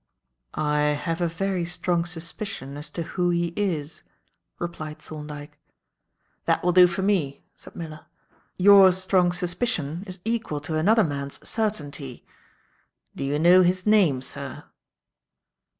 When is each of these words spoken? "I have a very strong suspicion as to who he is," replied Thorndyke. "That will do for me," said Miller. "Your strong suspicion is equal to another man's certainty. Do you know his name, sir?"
"I 0.55 0.79
have 0.97 1.21
a 1.21 1.27
very 1.27 1.63
strong 1.63 2.05
suspicion 2.05 2.75
as 2.75 2.89
to 2.89 3.03
who 3.03 3.29
he 3.29 3.53
is," 3.55 4.01
replied 4.57 4.97
Thorndyke. 4.97 5.59
"That 6.45 6.63
will 6.63 6.71
do 6.71 6.87
for 6.87 7.03
me," 7.03 7.43
said 7.55 7.75
Miller. 7.75 8.07
"Your 8.57 8.91
strong 8.93 9.31
suspicion 9.31 10.03
is 10.07 10.19
equal 10.25 10.59
to 10.61 10.75
another 10.75 11.03
man's 11.03 11.47
certainty. 11.47 12.25
Do 13.15 13.23
you 13.23 13.37
know 13.37 13.61
his 13.61 13.85
name, 13.85 14.23
sir?" 14.23 14.63